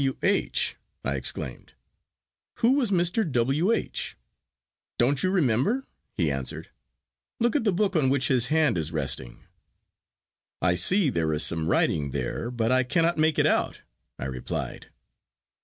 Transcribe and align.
W. 0.01 0.17
H.!' 0.23 0.77
I 1.05 1.13
exclaimed; 1.15 1.73
'who 2.55 2.71
was 2.71 2.89
Mr. 2.89 3.23
W. 3.33 3.71
H.?' 3.71 4.17
'Don't 4.97 5.21
you 5.21 5.29
remember?' 5.29 5.85
he 6.15 6.31
answered; 6.31 6.71
'look 7.39 7.55
at 7.55 7.65
the 7.65 7.71
book 7.71 7.95
on 7.95 8.09
which 8.09 8.27
his 8.27 8.47
hand 8.47 8.79
is 8.79 8.91
resting.' 8.91 9.43
'I 10.59 10.73
see 10.73 11.09
there 11.11 11.31
is 11.35 11.43
some 11.43 11.67
writing 11.67 12.09
there, 12.09 12.49
but 12.49 12.71
I 12.71 12.81
cannot 12.81 13.19
make 13.19 13.37
it 13.37 13.45
out,' 13.45 13.81
I 14.17 14.25
replied. 14.25 14.87